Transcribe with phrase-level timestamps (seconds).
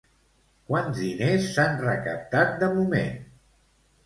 [0.71, 3.15] Quants diners s'han recaptat de moment?